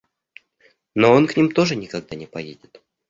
[0.95, 2.81] Но он к ним тоже никогда не поедет.